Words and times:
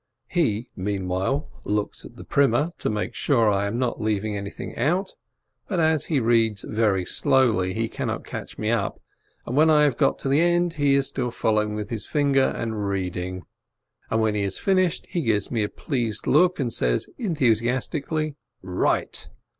•He, 0.33 0.67
meanwhile, 0.75 1.51
looks 1.63 2.05
at 2.05 2.15
the 2.15 2.23
primer, 2.23 2.71
to 2.79 2.89
make 2.89 3.13
sure 3.13 3.51
I 3.51 3.67
am 3.67 3.77
not 3.77 4.01
leaving 4.01 4.35
anything 4.35 4.75
out, 4.75 5.13
but 5.67 5.79
as 5.79 6.05
he 6.05 6.19
reads 6.19 6.63
very 6.67 7.05
slowly, 7.05 7.75
he 7.75 7.87
cannot 7.87 8.25
catch 8.25 8.57
me 8.57 8.71
up, 8.71 8.99
and 9.45 9.55
when 9.55 9.69
I 9.69 9.83
have 9.83 9.97
got 9.97 10.17
to 10.21 10.27
the 10.27 10.41
end, 10.41 10.73
he 10.73 10.95
is 10.95 11.07
still 11.07 11.29
following 11.29 11.75
with 11.75 11.91
his 11.91 12.07
finger 12.07 12.45
and 12.57 12.87
reading. 12.87 13.43
And 14.09 14.21
when 14.21 14.33
he 14.33 14.41
has 14.41 14.57
finished, 14.57 15.05
he 15.05 15.21
gives 15.21 15.51
me 15.51 15.61
a 15.61 15.69
pleased 15.69 16.25
look, 16.25 16.59
and 16.59 16.73
says 16.73 17.07
enthusiastically 17.19 18.37
"Right!" 18.63 19.29